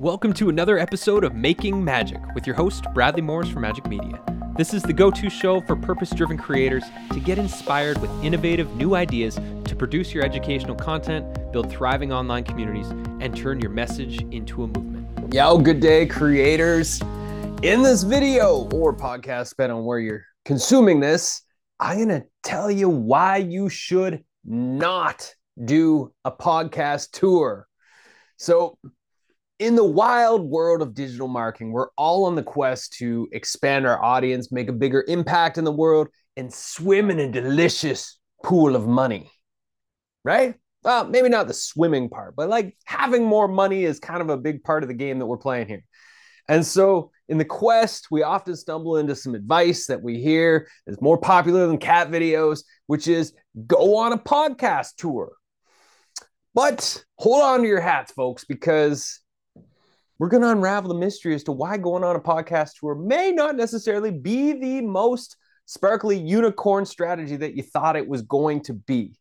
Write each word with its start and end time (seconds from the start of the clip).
Welcome 0.00 0.32
to 0.34 0.48
another 0.48 0.76
episode 0.76 1.22
of 1.22 1.36
Making 1.36 1.84
Magic 1.84 2.20
with 2.34 2.48
your 2.48 2.56
host, 2.56 2.84
Bradley 2.94 3.22
Morris 3.22 3.48
from 3.48 3.62
Majik 3.62 3.88
Media. 3.88 4.20
This 4.56 4.74
is 4.74 4.82
the 4.82 4.92
go 4.92 5.08
to 5.12 5.30
show 5.30 5.60
for 5.60 5.76
purpose 5.76 6.10
driven 6.10 6.36
creators 6.36 6.82
to 7.12 7.20
get 7.20 7.38
inspired 7.38 7.98
with 7.98 8.10
innovative 8.24 8.74
new 8.74 8.96
ideas 8.96 9.36
to 9.36 9.76
produce 9.76 10.12
your 10.12 10.24
educational 10.24 10.74
content, 10.74 11.52
build 11.52 11.70
thriving 11.70 12.12
online 12.12 12.42
communities, 12.42 12.88
and 13.20 13.36
turn 13.36 13.60
your 13.60 13.70
message 13.70 14.20
into 14.32 14.64
a 14.64 14.66
movement. 14.66 15.32
Yo, 15.32 15.58
good 15.58 15.78
day, 15.78 16.06
creators. 16.06 17.00
In 17.62 17.82
this 17.82 18.02
video 18.02 18.68
or 18.74 18.96
podcast, 18.96 19.50
depending 19.50 19.78
on 19.78 19.84
where 19.84 20.00
you're 20.00 20.24
consuming 20.44 20.98
this, 20.98 21.42
I'm 21.78 21.98
going 21.98 22.20
to 22.20 22.26
tell 22.42 22.68
you 22.68 22.88
why 22.88 23.36
you 23.36 23.68
should 23.68 24.24
not 24.44 25.32
do 25.64 26.12
a 26.24 26.32
podcast 26.32 27.12
tour. 27.12 27.68
So, 28.38 28.76
in 29.64 29.76
the 29.76 29.84
wild 29.84 30.42
world 30.42 30.82
of 30.82 30.92
digital 30.92 31.26
marketing, 31.26 31.72
we're 31.72 31.88
all 31.96 32.26
on 32.26 32.34
the 32.34 32.42
quest 32.42 32.92
to 32.98 33.26
expand 33.32 33.86
our 33.86 34.02
audience, 34.04 34.52
make 34.52 34.68
a 34.68 34.74
bigger 34.74 35.02
impact 35.08 35.56
in 35.56 35.64
the 35.64 35.72
world, 35.72 36.08
and 36.36 36.52
swim 36.52 37.10
in 37.10 37.18
a 37.18 37.32
delicious 37.32 38.18
pool 38.42 38.76
of 38.76 38.86
money. 38.86 39.30
Right? 40.22 40.56
Well, 40.82 41.06
maybe 41.06 41.30
not 41.30 41.48
the 41.48 41.54
swimming 41.54 42.10
part, 42.10 42.36
but 42.36 42.50
like 42.50 42.76
having 42.84 43.24
more 43.24 43.48
money 43.48 43.84
is 43.84 43.98
kind 43.98 44.20
of 44.20 44.28
a 44.28 44.36
big 44.36 44.62
part 44.64 44.82
of 44.82 44.88
the 44.88 44.94
game 44.94 45.18
that 45.18 45.26
we're 45.26 45.38
playing 45.38 45.68
here. 45.68 45.84
And 46.46 46.66
so, 46.66 47.10
in 47.30 47.38
the 47.38 47.44
quest, 47.46 48.08
we 48.10 48.22
often 48.22 48.54
stumble 48.54 48.98
into 48.98 49.16
some 49.16 49.34
advice 49.34 49.86
that 49.86 50.02
we 50.02 50.20
hear 50.20 50.68
is 50.86 51.00
more 51.00 51.16
popular 51.16 51.66
than 51.66 51.78
cat 51.78 52.10
videos, 52.10 52.64
which 52.86 53.08
is 53.08 53.32
go 53.66 53.96
on 53.96 54.12
a 54.12 54.18
podcast 54.18 54.96
tour. 54.98 55.32
But 56.54 57.02
hold 57.16 57.42
on 57.42 57.62
to 57.62 57.66
your 57.66 57.80
hats, 57.80 58.12
folks, 58.12 58.44
because 58.44 59.20
we're 60.18 60.28
going 60.28 60.42
to 60.42 60.50
unravel 60.50 60.88
the 60.88 60.98
mystery 60.98 61.34
as 61.34 61.44
to 61.44 61.52
why 61.52 61.76
going 61.76 62.04
on 62.04 62.16
a 62.16 62.20
podcast 62.20 62.78
tour 62.78 62.94
may 62.94 63.32
not 63.32 63.56
necessarily 63.56 64.10
be 64.10 64.52
the 64.52 64.80
most 64.80 65.36
sparkly 65.66 66.18
unicorn 66.18 66.84
strategy 66.84 67.36
that 67.36 67.54
you 67.54 67.62
thought 67.62 67.96
it 67.96 68.06
was 68.06 68.22
going 68.22 68.62
to 68.62 68.74
be. 68.74 69.14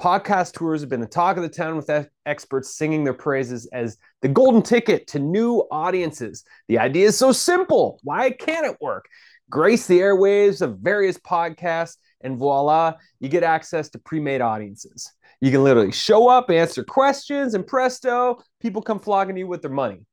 Podcast 0.00 0.54
tours 0.54 0.80
have 0.80 0.90
been 0.90 1.00
the 1.00 1.06
talk 1.06 1.36
of 1.36 1.42
the 1.42 1.48
town 1.48 1.76
with 1.76 2.08
experts 2.26 2.74
singing 2.74 3.04
their 3.04 3.12
praises 3.14 3.68
as 3.72 3.98
the 4.20 4.28
golden 4.28 4.62
ticket 4.62 5.06
to 5.06 5.18
new 5.18 5.58
audiences. 5.70 6.44
The 6.68 6.78
idea 6.78 7.06
is 7.06 7.18
so 7.18 7.30
simple. 7.30 8.00
Why 8.02 8.30
can't 8.30 8.66
it 8.66 8.78
work? 8.80 9.04
Grace 9.50 9.86
the 9.86 10.00
airwaves 10.00 10.62
of 10.62 10.78
various 10.78 11.18
podcasts, 11.18 11.98
and 12.22 12.38
voila, 12.38 12.94
you 13.20 13.28
get 13.28 13.42
access 13.42 13.90
to 13.90 13.98
pre 13.98 14.20
made 14.20 14.40
audiences. 14.40 15.12
You 15.40 15.50
can 15.50 15.64
literally 15.64 15.92
show 15.92 16.28
up, 16.28 16.50
answer 16.50 16.84
questions, 16.84 17.54
and 17.54 17.66
presto, 17.66 18.38
people 18.60 18.80
come 18.80 19.00
flogging 19.00 19.36
you 19.36 19.46
with 19.46 19.60
their 19.60 19.70
money. 19.70 20.06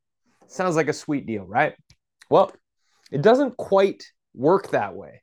Sounds 0.49 0.75
like 0.75 0.87
a 0.87 0.93
sweet 0.93 1.27
deal, 1.27 1.45
right? 1.45 1.75
Well, 2.29 2.51
it 3.11 3.21
doesn't 3.21 3.55
quite 3.57 4.03
work 4.33 4.71
that 4.71 4.95
way. 4.95 5.21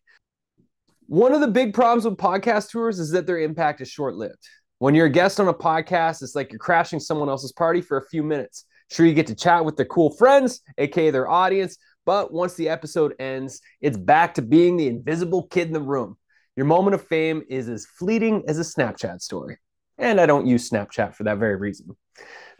One 1.09 1.35
of 1.35 1.41
the 1.41 1.49
big 1.49 1.75
problems 1.75 2.05
with 2.05 2.17
podcast 2.17 2.71
tours 2.71 3.01
is 3.01 3.11
that 3.11 3.27
their 3.27 3.39
impact 3.39 3.81
is 3.81 3.89
short 3.89 4.15
lived. 4.15 4.39
When 4.79 4.95
you're 4.95 5.07
a 5.07 5.11
guest 5.11 5.41
on 5.41 5.49
a 5.49 5.55
podcast, 5.55 6.23
it's 6.23 6.37
like 6.37 6.53
you're 6.53 6.61
crashing 6.61 7.01
someone 7.01 7.29
else's 7.29 7.53
party 7.53 7.81
for 7.81 7.99
a 7.99 8.07
few 8.07 8.23
minutes. 8.23 8.67
Sure, 8.91 9.05
you 9.05 9.15
get 9.15 9.27
to 9.27 9.35
chat 9.35 9.65
with 9.65 9.77
their 9.77 9.87
cool 9.87 10.11
friends, 10.11 10.61
aka 10.79 11.11
their 11.11 11.29
audience, 11.29 11.77
but 12.05 12.33
once 12.33 12.55
the 12.55 12.69
episode 12.69 13.15
ends, 13.19 13.61
it's 13.81 13.97
back 13.97 14.35
to 14.35 14.43
being 14.43 14.77
the 14.77 14.87
invisible 14.87 15.49
kid 15.49 15.67
in 15.67 15.73
the 15.73 15.81
room. 15.81 16.17
Your 16.55 16.67
moment 16.67 16.95
of 16.95 17.07
fame 17.07 17.43
is 17.49 17.69
as 17.69 17.85
fleeting 17.85 18.45
as 18.47 18.61
a 18.61 18.63
Snapchat 18.63 19.21
story. 19.21 19.59
And 19.99 20.21
I 20.21 20.27
don't 20.27 20.47
use 20.47 20.71
Snapchat 20.71 21.15
for 21.15 21.25
that 21.25 21.39
very 21.39 21.57
reason. 21.57 21.97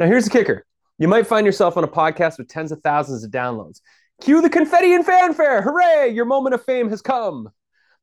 Now, 0.01 0.07
here's 0.07 0.25
the 0.25 0.31
kicker 0.31 0.67
you 0.99 1.09
might 1.09 1.27
find 1.27 1.47
yourself 1.47 1.77
on 1.77 1.85
a 1.85 1.89
podcast 1.89 2.39
with 2.39 2.49
tens 2.49 2.73
of 2.73 2.81
thousands 2.81 3.25
of 3.25 3.31
downloads. 3.31 3.81
Cue 4.23 4.41
the 4.41 4.49
confetti 4.49 4.95
and 4.95 5.05
fanfare. 5.05 5.61
Hooray, 5.61 6.13
your 6.15 6.25
moment 6.25 6.55
of 6.55 6.65
fame 6.65 6.89
has 6.89 7.03
come. 7.03 7.51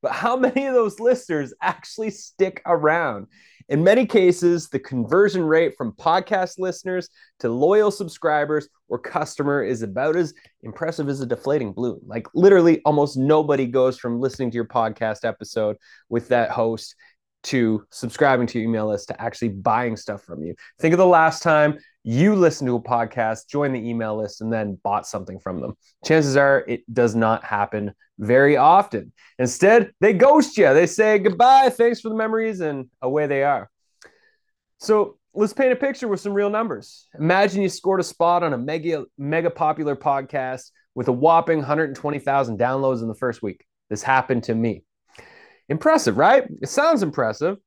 But 0.01 0.11
how 0.11 0.35
many 0.37 0.67
of 0.67 0.73
those 0.73 0.99
listeners 0.99 1.53
actually 1.61 2.11
stick 2.11 2.61
around? 2.65 3.27
In 3.69 3.83
many 3.83 4.05
cases, 4.05 4.69
the 4.69 4.79
conversion 4.79 5.41
rate 5.41 5.75
from 5.77 5.93
podcast 5.93 6.59
listeners 6.59 7.09
to 7.39 7.49
loyal 7.49 7.91
subscribers 7.91 8.67
or 8.89 8.99
customer 8.99 9.63
is 9.63 9.81
about 9.81 10.17
as 10.17 10.33
impressive 10.63 11.07
as 11.07 11.21
a 11.21 11.25
deflating 11.25 11.71
balloon. 11.71 12.01
Like 12.05 12.27
literally, 12.35 12.81
almost 12.83 13.17
nobody 13.17 13.65
goes 13.65 13.97
from 13.97 14.19
listening 14.19 14.51
to 14.51 14.55
your 14.55 14.67
podcast 14.67 15.23
episode 15.23 15.77
with 16.09 16.27
that 16.27 16.51
host 16.51 16.93
to 17.43 17.85
subscribing 17.89 18.47
to 18.47 18.59
your 18.59 18.67
email 18.67 18.87
list 18.87 19.09
to 19.09 19.21
actually 19.21 19.49
buying 19.49 19.95
stuff 19.95 20.23
from 20.23 20.43
you. 20.43 20.55
Think 20.79 20.93
of 20.93 20.97
the 20.97 21.05
last 21.05 21.43
time 21.43 21.77
you 22.03 22.35
listened 22.35 22.67
to 22.67 22.75
a 22.75 22.81
podcast, 22.81 23.47
joined 23.49 23.75
the 23.75 23.89
email 23.89 24.17
list, 24.17 24.41
and 24.41 24.51
then 24.51 24.77
bought 24.83 25.07
something 25.07 25.39
from 25.39 25.61
them. 25.61 25.73
Chances 26.05 26.35
are 26.35 26.63
it 26.67 26.81
does 26.93 27.15
not 27.15 27.43
happen 27.43 27.93
very 28.19 28.57
often. 28.57 29.13
Instead, 29.39 29.91
they 29.99 30.13
ghost 30.13 30.57
you. 30.57 30.73
They 30.73 30.85
say 30.85 31.19
goodbye, 31.19 31.69
thanks 31.69 32.01
for 32.01 32.09
the 32.09 32.15
memories, 32.15 32.59
and 32.59 32.89
away 33.01 33.27
they 33.27 33.43
are. 33.43 33.69
So 34.79 35.17
let's 35.33 35.53
paint 35.53 35.71
a 35.71 35.77
picture 35.77 36.07
with 36.07 36.19
some 36.19 36.33
real 36.33 36.49
numbers. 36.49 37.07
Imagine 37.17 37.61
you 37.61 37.69
scored 37.69 37.99
a 37.99 38.03
spot 38.03 38.43
on 38.43 38.53
a 38.53 38.57
mega 38.57 39.05
mega 39.17 39.49
popular 39.49 39.95
podcast 39.95 40.71
with 40.95 41.07
a 41.07 41.13
whopping 41.13 41.59
120,000 41.59 42.59
downloads 42.59 43.01
in 43.01 43.07
the 43.07 43.15
first 43.15 43.41
week. 43.41 43.65
This 43.89 44.03
happened 44.03 44.43
to 44.43 44.55
me. 44.55 44.83
Impressive, 45.69 46.17
right? 46.17 46.45
It 46.61 46.69
sounds 46.69 47.03
impressive. 47.03 47.57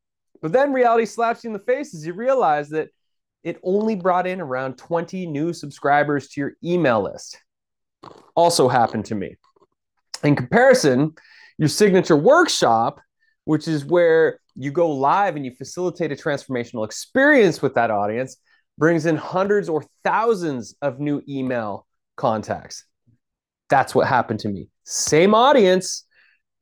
But 0.43 0.53
then 0.53 0.73
reality 0.73 1.07
slaps 1.07 1.45
you 1.45 1.49
in 1.49 1.55
the 1.55 1.61
face 1.61 1.95
as 1.95 2.07
you 2.07 2.13
realize 2.13 2.69
that 2.71 2.89
it 3.43 3.59
only 3.63 3.97
brought 3.97 4.27
in 4.27 4.41
around 4.41 4.77
20 4.77 5.27
new 5.27 5.53
subscribers 5.53 6.29
to 6.29 6.41
your 6.41 6.53
email 6.65 7.03
list. 7.03 7.39
Also 8.35 8.69
happened 8.69 9.07
to 9.07 9.15
me. 9.15 9.37
In 10.23 10.37
comparison, 10.37 11.15
your 11.59 11.69
signature 11.69 12.17
workshop, 12.17 13.01
which 13.45 13.69
is 13.69 13.85
where 13.85 14.41
you 14.55 14.71
go 14.71 14.91
live 14.91 15.37
and 15.37 15.45
you 15.45 15.53
facilitate 15.53 16.13
a 16.13 16.17
transformational 16.17 16.85
experience 16.85 17.63
with 17.63 17.75
that 17.75 17.91
audience, 17.91 18.37
brings 18.79 19.07
in 19.07 19.17
hundreds 19.17 19.69
or 19.69 19.85
thousands 20.05 20.75
of 20.83 20.99
new 20.99 21.23
email 21.29 21.87
contacts. 22.17 22.85
That's 23.69 23.95
what 23.95 24.07
happened 24.07 24.41
to 24.41 24.49
me. 24.49 24.69
Same 24.85 25.35
audience, 25.35 26.06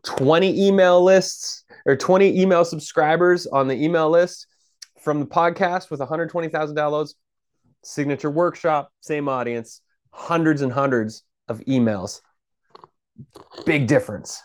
20 0.04 0.66
email 0.66 1.02
lists 1.02 1.64
or 1.86 1.96
20 1.96 2.40
email 2.40 2.64
subscribers 2.64 3.46
on 3.46 3.68
the 3.68 3.74
email 3.74 4.10
list, 4.10 4.46
from 5.04 5.20
the 5.20 5.26
podcast 5.26 5.90
with 5.90 6.00
120,000 6.00 6.74
downloads, 6.74 7.14
signature 7.84 8.30
workshop, 8.30 8.90
same 9.00 9.28
audience, 9.28 9.82
hundreds 10.10 10.62
and 10.62 10.72
hundreds 10.72 11.22
of 11.46 11.60
emails. 11.60 12.22
Big 13.66 13.86
difference. 13.86 14.40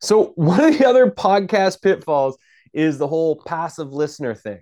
So, 0.00 0.32
one 0.36 0.62
of 0.62 0.78
the 0.78 0.86
other 0.86 1.10
podcast 1.10 1.82
pitfalls 1.82 2.36
is 2.72 2.98
the 2.98 3.08
whole 3.08 3.42
passive 3.46 3.92
listener 3.92 4.34
thing. 4.34 4.60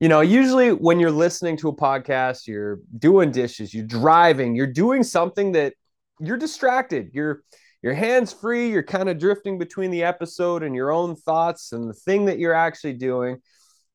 You 0.00 0.08
know, 0.08 0.22
usually 0.22 0.72
when 0.72 0.98
you're 0.98 1.10
listening 1.10 1.58
to 1.58 1.68
a 1.68 1.76
podcast, 1.76 2.46
you're 2.46 2.80
doing 2.98 3.30
dishes, 3.30 3.74
you're 3.74 3.86
driving, 3.86 4.56
you're 4.56 4.66
doing 4.66 5.02
something 5.02 5.52
that 5.52 5.74
you're 6.18 6.38
distracted. 6.38 7.10
You're 7.12 7.42
your 7.82 7.94
hands 7.94 8.32
free, 8.32 8.70
you're 8.70 8.82
kind 8.82 9.08
of 9.08 9.18
drifting 9.18 9.58
between 9.58 9.90
the 9.90 10.02
episode 10.02 10.62
and 10.62 10.74
your 10.74 10.92
own 10.92 11.16
thoughts 11.16 11.72
and 11.72 11.88
the 11.88 11.94
thing 11.94 12.26
that 12.26 12.38
you're 12.38 12.54
actually 12.54 12.94
doing. 12.94 13.38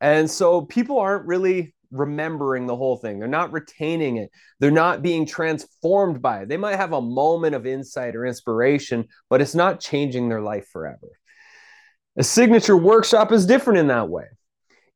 And 0.02 0.30
so 0.30 0.62
people 0.62 1.00
aren't 1.00 1.28
really 1.28 1.74
remembering 1.92 2.66
the 2.66 2.76
whole 2.76 2.98
thing. 2.98 3.20
They're 3.20 3.28
not 3.28 3.54
retaining 3.54 4.18
it. 4.18 4.32
They're 4.60 4.72
not 4.72 5.02
being 5.02 5.26
transformed 5.26 6.22
by 6.22 6.42
it. 6.42 6.50
They 6.50 6.58
might 6.58 6.78
have 6.78 6.94
a 6.94 7.02
moment 7.02 7.56
of 7.56 7.66
insight 7.66 8.16
or 8.16 8.26
inspiration, 8.26 9.06
but 9.30 9.42
it's 9.42 9.56
not 9.56 9.80
changing 9.80 10.30
their 10.30 10.42
life 10.42 10.68
forever. 10.72 11.08
A 12.18 12.24
signature 12.24 12.78
workshop 12.78 13.32
is 13.32 13.46
different 13.46 13.80
in 13.80 13.88
that 13.88 14.10
way. 14.10 14.26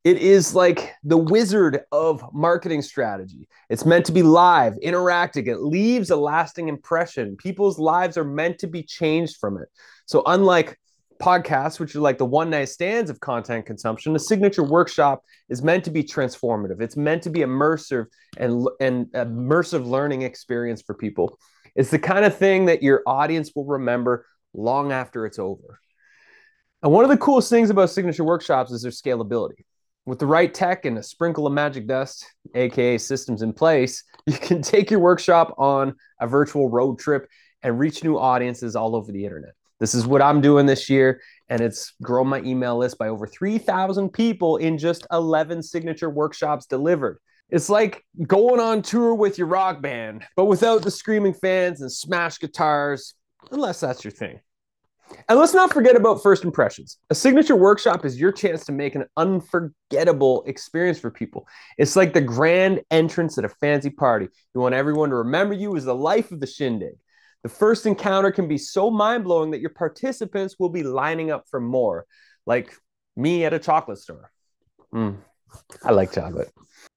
It 0.09 0.17
is 0.17 0.55
like 0.55 0.95
the 1.03 1.17
wizard 1.17 1.81
of 1.91 2.23
marketing 2.33 2.81
strategy. 2.81 3.47
It's 3.69 3.85
meant 3.85 4.07
to 4.07 4.11
be 4.11 4.23
live, 4.23 4.73
interactive. 4.83 5.45
It 5.45 5.59
leaves 5.59 6.09
a 6.09 6.15
lasting 6.15 6.67
impression. 6.67 7.35
People's 7.37 7.77
lives 7.77 8.17
are 8.17 8.23
meant 8.23 8.57
to 8.61 8.67
be 8.67 8.81
changed 8.81 9.37
from 9.39 9.59
it. 9.59 9.67
So, 10.07 10.23
unlike 10.25 10.79
podcasts, 11.21 11.79
which 11.79 11.95
are 11.95 11.99
like 11.99 12.17
the 12.17 12.25
one 12.25 12.49
night 12.49 12.69
stands 12.69 13.11
of 13.11 13.19
content 13.19 13.67
consumption, 13.67 14.11
the 14.13 14.19
signature 14.19 14.63
workshop 14.63 15.21
is 15.47 15.61
meant 15.61 15.83
to 15.83 15.91
be 15.91 16.01
transformative. 16.03 16.81
It's 16.81 16.97
meant 16.97 17.21
to 17.23 17.29
be 17.29 17.41
immersive 17.41 18.07
and, 18.35 18.67
and 18.79 19.05
immersive 19.11 19.85
learning 19.85 20.23
experience 20.23 20.81
for 20.81 20.95
people. 20.95 21.37
It's 21.75 21.91
the 21.91 21.99
kind 21.99 22.25
of 22.25 22.35
thing 22.35 22.65
that 22.65 22.81
your 22.81 23.03
audience 23.05 23.51
will 23.55 23.65
remember 23.65 24.25
long 24.55 24.91
after 24.91 25.27
it's 25.27 25.37
over. 25.37 25.79
And 26.81 26.91
one 26.91 27.03
of 27.03 27.11
the 27.11 27.17
coolest 27.17 27.51
things 27.51 27.69
about 27.69 27.91
signature 27.91 28.23
workshops 28.23 28.71
is 28.71 28.81
their 28.81 28.91
scalability. 28.91 29.65
With 30.09 30.17
the 30.17 30.25
right 30.25 30.51
tech 30.51 30.85
and 30.85 30.97
a 30.97 31.03
sprinkle 31.03 31.45
of 31.45 31.53
magic 31.53 31.85
dust, 31.85 32.25
aka 32.55 32.97
systems 32.97 33.43
in 33.43 33.53
place, 33.53 34.03
you 34.25 34.33
can 34.33 34.63
take 34.63 34.89
your 34.89 35.01
workshop 35.01 35.53
on 35.59 35.93
a 36.19 36.25
virtual 36.25 36.67
road 36.67 36.97
trip 36.97 37.29
and 37.61 37.77
reach 37.77 38.03
new 38.03 38.17
audiences 38.17 38.75
all 38.75 38.95
over 38.95 39.11
the 39.11 39.23
internet. 39.23 39.51
This 39.79 39.93
is 39.93 40.07
what 40.07 40.23
I'm 40.23 40.41
doing 40.41 40.65
this 40.65 40.89
year. 40.89 41.21
And 41.47 41.61
it's 41.61 41.93
grown 42.01 42.27
my 42.27 42.41
email 42.41 42.75
list 42.75 42.97
by 42.97 43.09
over 43.09 43.27
3,000 43.27 44.09
people 44.09 44.57
in 44.57 44.79
just 44.79 45.05
11 45.11 45.61
signature 45.61 46.09
workshops 46.09 46.65
delivered. 46.65 47.19
It's 47.51 47.69
like 47.69 48.03
going 48.25 48.59
on 48.59 48.81
tour 48.81 49.13
with 49.13 49.37
your 49.37 49.45
rock 49.45 49.79
band, 49.79 50.25
but 50.35 50.45
without 50.45 50.81
the 50.81 50.89
screaming 50.89 51.35
fans 51.35 51.81
and 51.81 51.91
smash 51.91 52.39
guitars, 52.39 53.13
unless 53.51 53.79
that's 53.79 54.03
your 54.03 54.11
thing. 54.11 54.39
And 55.27 55.39
let's 55.39 55.53
not 55.53 55.73
forget 55.73 55.95
about 55.95 56.21
first 56.21 56.43
impressions. 56.43 56.97
A 57.09 57.15
signature 57.15 57.55
workshop 57.55 58.05
is 58.05 58.19
your 58.19 58.31
chance 58.31 58.65
to 58.65 58.71
make 58.71 58.95
an 58.95 59.05
unforgettable 59.17 60.43
experience 60.45 60.99
for 60.99 61.11
people. 61.11 61.47
It's 61.77 61.95
like 61.95 62.13
the 62.13 62.21
grand 62.21 62.81
entrance 62.91 63.37
at 63.37 63.45
a 63.45 63.49
fancy 63.49 63.89
party. 63.89 64.27
You 64.53 64.61
want 64.61 64.75
everyone 64.75 65.09
to 65.09 65.15
remember 65.15 65.53
you 65.53 65.75
as 65.75 65.85
the 65.85 65.95
life 65.95 66.31
of 66.31 66.39
the 66.39 66.47
shindig. 66.47 66.95
The 67.43 67.49
first 67.49 67.85
encounter 67.85 68.31
can 68.31 68.47
be 68.47 68.57
so 68.57 68.91
mind 68.91 69.23
blowing 69.23 69.51
that 69.51 69.61
your 69.61 69.69
participants 69.69 70.55
will 70.59 70.69
be 70.69 70.83
lining 70.83 71.31
up 71.31 71.45
for 71.49 71.61
more, 71.61 72.05
like 72.45 72.73
me 73.15 73.45
at 73.45 73.53
a 73.53 73.59
chocolate 73.59 73.99
store. 73.99 74.31
Mm, 74.93 75.17
I 75.83 75.91
like 75.91 76.11
chocolate. 76.11 76.51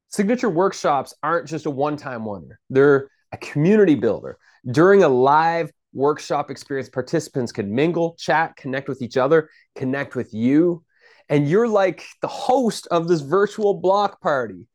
Signature 0.08 0.50
workshops 0.50 1.14
aren't 1.22 1.48
just 1.48 1.66
a 1.66 1.70
one 1.70 1.96
time 1.96 2.24
wonder, 2.24 2.58
they're 2.70 3.08
a 3.32 3.36
community 3.38 3.94
builder. 3.94 4.36
During 4.70 5.02
a 5.02 5.08
live 5.08 5.70
workshop 5.92 6.50
experience, 6.50 6.88
participants 6.88 7.52
can 7.52 7.74
mingle, 7.74 8.14
chat, 8.18 8.56
connect 8.56 8.88
with 8.88 9.02
each 9.02 9.16
other, 9.16 9.48
connect 9.74 10.14
with 10.14 10.32
you. 10.32 10.84
And 11.28 11.48
you're 11.48 11.68
like 11.68 12.04
the 12.20 12.28
host 12.28 12.86
of 12.90 13.08
this 13.08 13.20
virtual 13.20 13.74
block 13.74 14.20
party. 14.20 14.66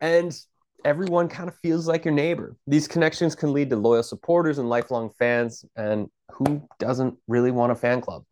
And 0.00 0.36
everyone 0.84 1.28
kind 1.28 1.48
of 1.48 1.56
feels 1.62 1.88
like 1.88 2.04
your 2.04 2.14
neighbor. 2.14 2.56
These 2.66 2.88
connections 2.88 3.34
can 3.34 3.52
lead 3.52 3.70
to 3.70 3.76
loyal 3.76 4.02
supporters 4.02 4.58
and 4.58 4.68
lifelong 4.68 5.10
fans. 5.18 5.64
And 5.76 6.08
who 6.30 6.66
doesn't 6.78 7.16
really 7.26 7.50
want 7.50 7.72
a 7.72 7.76
fan 7.76 8.00
club? 8.00 8.24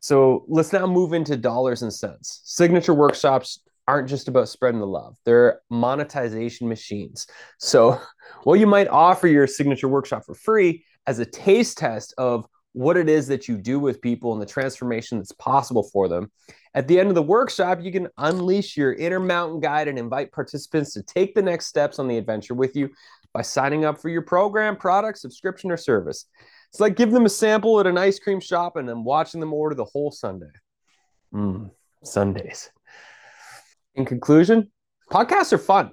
So 0.00 0.44
let's 0.48 0.72
now 0.72 0.86
move 0.86 1.12
into 1.12 1.36
dollars 1.36 1.82
and 1.82 1.92
cents. 1.92 2.40
Signature 2.44 2.94
workshops 2.94 3.60
aren't 3.88 4.08
just 4.08 4.28
about 4.28 4.48
spreading 4.48 4.80
the 4.80 4.86
love, 4.86 5.16
they're 5.24 5.60
monetization 5.70 6.68
machines. 6.68 7.26
So, 7.58 8.00
what 8.44 8.60
you 8.60 8.66
might 8.66 8.88
offer 8.88 9.26
your 9.26 9.46
signature 9.46 9.88
workshop 9.88 10.24
for 10.24 10.34
free 10.34 10.84
as 11.06 11.18
a 11.18 11.26
taste 11.26 11.78
test 11.78 12.14
of 12.18 12.46
what 12.74 12.96
it 12.96 13.08
is 13.08 13.26
that 13.26 13.48
you 13.48 13.58
do 13.58 13.78
with 13.78 14.00
people 14.00 14.32
and 14.32 14.40
the 14.40 14.46
transformation 14.46 15.18
that's 15.18 15.32
possible 15.32 15.82
for 15.82 16.08
them. 16.08 16.30
At 16.74 16.88
the 16.88 16.98
end 16.98 17.10
of 17.10 17.14
the 17.14 17.22
workshop, 17.22 17.80
you 17.82 17.92
can 17.92 18.08
unleash 18.16 18.78
your 18.78 18.94
inner 18.94 19.20
mountain 19.20 19.60
guide 19.60 19.88
and 19.88 19.98
invite 19.98 20.32
participants 20.32 20.94
to 20.94 21.02
take 21.02 21.34
the 21.34 21.42
next 21.42 21.66
steps 21.66 21.98
on 21.98 22.08
the 22.08 22.16
adventure 22.16 22.54
with 22.54 22.74
you 22.74 22.88
by 23.34 23.42
signing 23.42 23.84
up 23.84 24.00
for 24.00 24.08
your 24.08 24.22
program, 24.22 24.76
product, 24.76 25.18
subscription, 25.18 25.70
or 25.70 25.76
service. 25.76 26.26
It's 26.70 26.80
like 26.80 26.96
giving 26.96 27.12
them 27.14 27.26
a 27.26 27.30
sample 27.30 27.78
at 27.80 27.86
an 27.86 27.98
ice 27.98 28.18
cream 28.18 28.40
shop 28.40 28.76
and 28.76 28.88
then 28.88 29.04
watching 29.04 29.40
them 29.40 29.52
order 29.52 29.74
the 29.74 29.84
whole 29.84 30.10
sundae. 30.10 30.46
Mm, 31.34 31.70
Sundays. 32.04 32.70
In 33.94 34.04
conclusion, 34.04 34.70
podcasts 35.10 35.52
are 35.52 35.58
fun. 35.58 35.92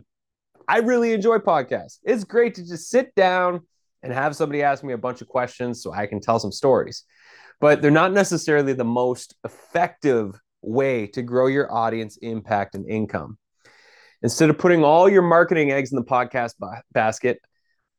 I 0.67 0.79
really 0.79 1.13
enjoy 1.13 1.39
podcasts. 1.39 1.99
It's 2.03 2.23
great 2.23 2.55
to 2.55 2.65
just 2.65 2.89
sit 2.89 3.13
down 3.15 3.61
and 4.03 4.13
have 4.13 4.35
somebody 4.35 4.63
ask 4.63 4.83
me 4.83 4.93
a 4.93 4.97
bunch 4.97 5.21
of 5.21 5.27
questions 5.27 5.83
so 5.83 5.91
I 5.91 6.05
can 6.05 6.21
tell 6.21 6.39
some 6.39 6.51
stories. 6.51 7.03
But 7.59 7.81
they're 7.81 7.91
not 7.91 8.13
necessarily 8.13 8.73
the 8.73 8.85
most 8.85 9.35
effective 9.43 10.39
way 10.61 11.07
to 11.07 11.21
grow 11.21 11.47
your 11.47 11.71
audience 11.73 12.17
impact 12.17 12.75
and 12.75 12.89
income. 12.89 13.37
Instead 14.21 14.49
of 14.49 14.57
putting 14.57 14.83
all 14.83 15.09
your 15.09 15.21
marketing 15.21 15.71
eggs 15.71 15.91
in 15.91 15.97
the 15.97 16.05
podcast 16.05 16.53
ba- 16.59 16.83
basket, 16.91 17.41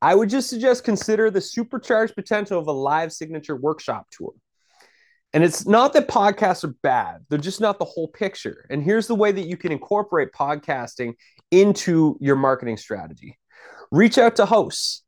I 0.01 0.15
would 0.15 0.29
just 0.29 0.49
suggest 0.49 0.83
consider 0.83 1.29
the 1.29 1.41
supercharged 1.41 2.15
potential 2.15 2.59
of 2.59 2.67
a 2.67 2.71
live 2.71 3.11
signature 3.11 3.55
workshop 3.55 4.07
tour. 4.11 4.31
And 5.33 5.43
it's 5.43 5.65
not 5.65 5.93
that 5.93 6.09
podcasts 6.09 6.63
are 6.63 6.75
bad, 6.83 7.25
they're 7.29 7.39
just 7.39 7.61
not 7.61 7.79
the 7.79 7.85
whole 7.85 8.07
picture. 8.07 8.65
And 8.69 8.83
here's 8.83 9.07
the 9.07 9.15
way 9.15 9.31
that 9.31 9.47
you 9.47 9.57
can 9.57 9.71
incorporate 9.71 10.33
podcasting 10.33 11.13
into 11.51 12.17
your 12.19 12.35
marketing 12.35 12.77
strategy 12.77 13.37
reach 13.91 14.17
out 14.17 14.37
to 14.37 14.45
hosts, 14.45 15.03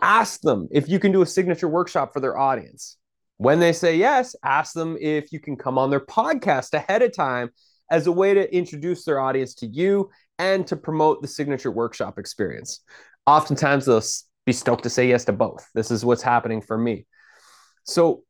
ask 0.00 0.40
them 0.40 0.68
if 0.70 0.88
you 0.88 0.98
can 0.98 1.12
do 1.12 1.22
a 1.22 1.26
signature 1.26 1.68
workshop 1.68 2.12
for 2.12 2.20
their 2.20 2.38
audience. 2.38 2.96
When 3.36 3.60
they 3.60 3.72
say 3.72 3.96
yes, 3.96 4.34
ask 4.42 4.72
them 4.74 4.96
if 5.00 5.32
you 5.32 5.40
can 5.40 5.56
come 5.56 5.78
on 5.78 5.90
their 5.90 6.00
podcast 6.00 6.72
ahead 6.74 7.02
of 7.02 7.14
time 7.14 7.50
as 7.90 8.06
a 8.06 8.12
way 8.12 8.34
to 8.34 8.54
introduce 8.54 9.04
their 9.04 9.20
audience 9.20 9.54
to 9.54 9.66
you 9.66 10.10
and 10.38 10.66
to 10.66 10.76
promote 10.76 11.22
the 11.22 11.28
signature 11.28 11.70
workshop 11.70 12.18
experience. 12.18 12.80
Oftentimes, 13.26 13.86
they'll 13.86 14.02
be 14.46 14.52
stoked 14.52 14.84
to 14.84 14.90
say 14.90 15.08
yes 15.08 15.24
to 15.26 15.32
both. 15.32 15.68
This 15.74 15.90
is 15.90 16.04
what's 16.04 16.22
happening 16.22 16.60
for 16.60 16.76
me. 16.76 17.06
So, 17.84 18.24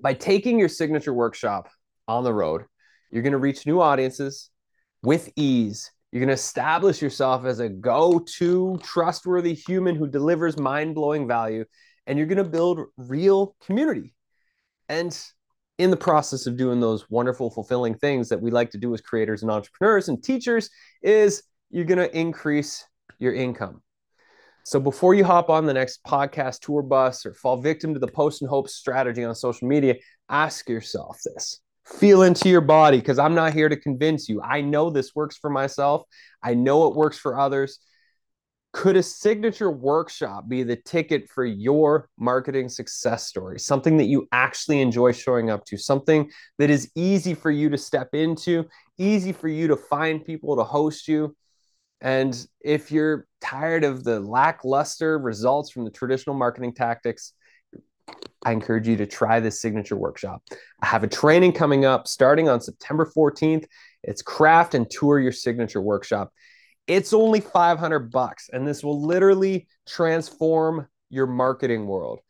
by 0.00 0.14
taking 0.14 0.58
your 0.58 0.68
signature 0.68 1.14
workshop 1.14 1.68
on 2.08 2.24
the 2.24 2.32
road, 2.32 2.62
you're 3.10 3.22
going 3.22 3.32
to 3.32 3.38
reach 3.38 3.66
new 3.66 3.80
audiences 3.80 4.50
with 5.02 5.30
ease. 5.36 5.90
You're 6.12 6.20
going 6.20 6.28
to 6.28 6.34
establish 6.34 7.02
yourself 7.02 7.44
as 7.44 7.60
a 7.60 7.68
go 7.68 8.24
to 8.38 8.78
trustworthy 8.82 9.54
human 9.54 9.96
who 9.96 10.06
delivers 10.06 10.58
mind 10.58 10.94
blowing 10.94 11.26
value, 11.26 11.64
and 12.06 12.18
you're 12.18 12.26
going 12.26 12.38
to 12.38 12.44
build 12.44 12.80
real 12.96 13.56
community. 13.64 14.14
And 14.88 15.18
in 15.78 15.90
the 15.90 15.96
process 15.96 16.46
of 16.46 16.56
doing 16.56 16.80
those 16.80 17.10
wonderful, 17.10 17.50
fulfilling 17.50 17.94
things 17.94 18.28
that 18.28 18.40
we 18.40 18.50
like 18.50 18.70
to 18.70 18.78
do 18.78 18.94
as 18.94 19.00
creators 19.00 19.42
and 19.42 19.50
entrepreneurs 19.50 20.08
and 20.08 20.22
teachers, 20.22 20.70
is 21.02 21.42
you're 21.70 21.84
going 21.84 21.98
to 21.98 22.16
increase 22.16 22.84
your 23.18 23.34
income. 23.34 23.82
So 24.66 24.80
before 24.80 25.14
you 25.14 25.24
hop 25.24 25.48
on 25.48 25.64
the 25.64 25.74
next 25.74 26.02
podcast 26.02 26.58
tour 26.58 26.82
bus 26.82 27.24
or 27.24 27.34
fall 27.34 27.56
victim 27.56 27.94
to 27.94 28.00
the 28.00 28.08
post 28.08 28.42
and 28.42 28.50
hope 28.50 28.68
strategy 28.68 29.22
on 29.22 29.32
social 29.36 29.68
media, 29.68 29.94
ask 30.28 30.68
yourself 30.68 31.20
this. 31.24 31.60
Feel 31.84 32.22
into 32.22 32.48
your 32.48 32.62
body 32.62 32.98
because 32.98 33.20
I'm 33.20 33.36
not 33.36 33.52
here 33.52 33.68
to 33.68 33.76
convince 33.76 34.28
you. 34.28 34.42
I 34.42 34.62
know 34.62 34.90
this 34.90 35.14
works 35.14 35.36
for 35.36 35.50
myself. 35.50 36.02
I 36.42 36.54
know 36.54 36.88
it 36.88 36.96
works 36.96 37.16
for 37.16 37.38
others. 37.38 37.78
Could 38.72 38.96
a 38.96 39.04
signature 39.04 39.70
workshop 39.70 40.48
be 40.48 40.64
the 40.64 40.74
ticket 40.74 41.28
for 41.28 41.44
your 41.44 42.08
marketing 42.18 42.68
success 42.68 43.24
story? 43.24 43.60
Something 43.60 43.98
that 43.98 44.06
you 44.06 44.26
actually 44.32 44.80
enjoy 44.80 45.12
showing 45.12 45.48
up 45.48 45.64
to, 45.66 45.78
something 45.78 46.28
that 46.58 46.70
is 46.70 46.90
easy 46.96 47.34
for 47.34 47.52
you 47.52 47.70
to 47.70 47.78
step 47.78 48.08
into, 48.14 48.64
easy 48.98 49.30
for 49.30 49.46
you 49.46 49.68
to 49.68 49.76
find 49.76 50.24
people 50.24 50.56
to 50.56 50.64
host 50.64 51.06
you 51.06 51.36
and 52.00 52.46
if 52.60 52.92
you're 52.92 53.26
tired 53.40 53.84
of 53.84 54.04
the 54.04 54.20
lackluster 54.20 55.18
results 55.18 55.70
from 55.70 55.84
the 55.84 55.90
traditional 55.90 56.36
marketing 56.36 56.74
tactics, 56.74 57.32
I 58.44 58.52
encourage 58.52 58.86
you 58.86 58.96
to 58.98 59.06
try 59.06 59.40
this 59.40 59.60
signature 59.60 59.96
workshop. 59.96 60.42
I 60.80 60.86
have 60.86 61.02
a 61.02 61.08
training 61.08 61.52
coming 61.52 61.84
up 61.84 62.06
starting 62.06 62.48
on 62.48 62.60
September 62.60 63.10
14th. 63.16 63.64
It's 64.02 64.22
craft 64.22 64.74
and 64.74 64.88
tour 64.88 65.18
your 65.18 65.32
signature 65.32 65.80
workshop. 65.80 66.32
It's 66.86 67.12
only 67.12 67.40
500 67.40 68.12
bucks 68.12 68.48
and 68.52 68.66
this 68.66 68.84
will 68.84 69.04
literally 69.04 69.66
transform 69.88 70.86
your 71.10 71.26
marketing 71.26 71.86
world. 71.86 72.20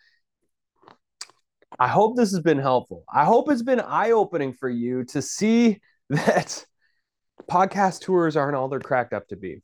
I 1.79 1.89
hope 1.89 2.17
this 2.17 2.31
has 2.31 2.41
been 2.41 2.59
helpful. 2.59 3.05
I 3.13 3.25
hope 3.25 3.51
it's 3.51 3.63
been 3.63 3.81
eye-opening 3.81 4.55
for 4.55 4.71
you 4.71 5.05
to 5.07 5.21
see 5.21 5.81
that 6.09 6.65
podcast 7.51 8.01
tours 8.01 8.37
aren't 8.37 8.57
all 8.57 8.69
they're 8.69 8.81
cracked 8.81 9.13
up 9.13 9.29
to 9.29 9.37
be. 9.37 9.63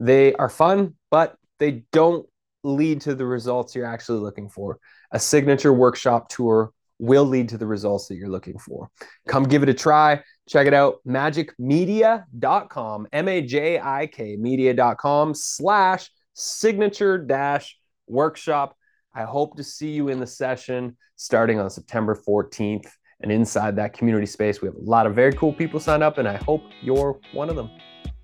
They 0.00 0.32
are 0.34 0.48
fun, 0.48 0.94
but 1.10 1.36
they 1.58 1.84
don't 1.92 2.26
lead 2.64 3.02
to 3.02 3.14
the 3.14 3.26
results 3.26 3.74
you're 3.74 3.86
actually 3.86 4.20
looking 4.20 4.48
for. 4.48 4.78
A 5.12 5.18
signature 5.18 5.72
workshop 5.72 6.28
tour 6.28 6.72
will 6.98 7.24
lead 7.24 7.48
to 7.48 7.58
the 7.58 7.66
results 7.66 8.08
that 8.08 8.14
you're 8.14 8.28
looking 8.28 8.58
for. 8.58 8.88
Come 9.26 9.44
give 9.44 9.62
it 9.62 9.68
a 9.68 9.74
try. 9.74 10.22
Check 10.48 10.66
it 10.66 10.74
out. 10.74 10.96
Majikmedia.com, 11.06 13.06
M 13.12 13.28
A 13.28 13.42
J 13.42 13.80
I 13.80 14.06
K 14.06 14.36
media.com 14.36 15.34
slash 15.34 16.10
signature 16.32 17.18
dash 17.18 17.76
workshop. 18.06 18.76
I 19.14 19.24
hope 19.24 19.56
to 19.56 19.64
see 19.64 19.90
you 19.90 20.08
in 20.08 20.20
the 20.20 20.26
session 20.26 20.96
starting 21.16 21.60
on 21.60 21.70
September 21.70 22.20
14th. 22.26 22.88
And 23.22 23.30
inside 23.30 23.76
that 23.76 23.92
community 23.92 24.26
space, 24.26 24.60
we 24.60 24.66
have 24.66 24.76
a 24.76 24.80
lot 24.80 25.06
of 25.06 25.14
very 25.14 25.32
cool 25.32 25.52
people 25.52 25.78
signed 25.78 26.02
up, 26.02 26.18
and 26.18 26.26
I 26.26 26.36
hope 26.36 26.62
you're 26.80 27.18
one 27.32 27.48
of 27.48 27.56
them. 27.56 27.70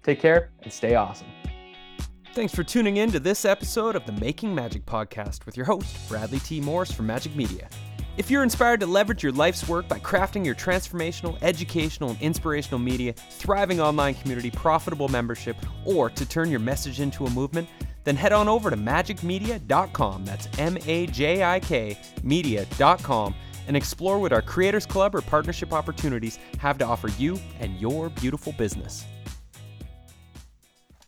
Take 0.02 0.20
care 0.20 0.50
and 0.62 0.72
stay 0.72 0.94
awesome. 0.94 1.28
Thanks 2.34 2.54
for 2.54 2.62
tuning 2.62 2.98
in 2.98 3.10
to 3.12 3.20
this 3.20 3.44
episode 3.44 3.96
of 3.96 4.06
the 4.06 4.12
Making 4.12 4.54
Magic 4.54 4.84
podcast 4.86 5.46
with 5.46 5.56
your 5.56 5.66
host, 5.66 6.08
Bradley 6.08 6.38
T. 6.40 6.60
Morris 6.60 6.92
from 6.92 7.08
Majik 7.08 7.34
Media. 7.34 7.68
If 8.16 8.32
you're 8.32 8.42
inspired 8.42 8.80
to 8.80 8.86
leverage 8.86 9.22
your 9.22 9.32
life's 9.32 9.68
work 9.68 9.86
by 9.86 10.00
crafting 10.00 10.44
your 10.44 10.56
transformational, 10.56 11.40
educational, 11.40 12.10
and 12.10 12.20
inspirational 12.20 12.80
media, 12.80 13.12
thriving 13.12 13.80
online 13.80 14.14
community, 14.14 14.50
profitable 14.50 15.08
membership, 15.08 15.56
or 15.84 16.10
to 16.10 16.26
turn 16.26 16.50
your 16.50 16.58
message 16.58 17.00
into 17.00 17.26
a 17.26 17.30
movement, 17.30 17.68
then 18.02 18.16
head 18.16 18.32
on 18.32 18.48
over 18.48 18.70
to 18.70 18.76
majikmedia.com. 18.76 20.24
That's 20.24 20.48
M 20.58 20.78
A 20.86 21.06
J 21.06 21.44
I 21.44 21.60
K 21.60 21.96
media.com 22.24 23.34
and 23.68 23.76
explore 23.76 24.18
what 24.18 24.32
our 24.32 24.42
Creators 24.42 24.84
Club 24.86 25.14
or 25.14 25.20
partnership 25.20 25.72
opportunities 25.72 26.40
have 26.58 26.78
to 26.78 26.84
offer 26.84 27.08
you 27.18 27.38
and 27.60 27.78
your 27.80 28.08
beautiful 28.08 28.52
business. 28.54 29.04